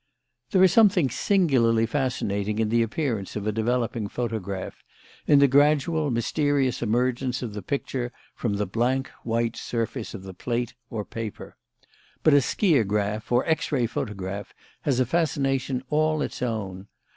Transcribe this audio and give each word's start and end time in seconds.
There 0.49 0.63
is 0.63 0.71
something 0.73 1.11
singularly 1.11 1.85
fascinating 1.85 2.57
in 2.57 2.69
the 2.69 2.81
appearance 2.81 3.35
of 3.35 3.45
a 3.45 3.51
developing 3.51 4.07
photograph; 4.07 4.83
in 5.27 5.37
the 5.37 5.47
gradual, 5.47 6.09
mysterious 6.09 6.81
emergence 6.81 7.43
of 7.43 7.53
the 7.53 7.61
picture 7.61 8.11
from 8.33 8.55
the 8.55 8.65
blank, 8.65 9.11
white 9.23 9.55
surface 9.55 10.15
of 10.15 10.25
plate 10.39 10.73
or 10.89 11.05
paper. 11.05 11.55
But 12.23 12.33
a 12.33 12.41
skiagraph, 12.41 13.31
or 13.31 13.45
X 13.45 13.71
ray 13.71 13.85
photograph, 13.85 14.55
has 14.81 14.99
a 14.99 15.05
fascination 15.05 15.83
all 15.91 16.23
its 16.23 16.41
own. 16.41 16.87